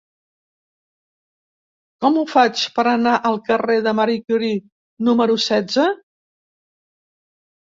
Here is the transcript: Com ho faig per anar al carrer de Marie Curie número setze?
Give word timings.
Com 2.05 2.17
ho 2.21 2.23
faig 2.31 2.63
per 2.77 2.85
anar 2.93 3.13
al 3.29 3.37
carrer 3.51 3.75
de 3.89 3.93
Marie 4.01 4.23
Curie 4.25 4.57
número 5.11 5.37
setze? 5.49 5.87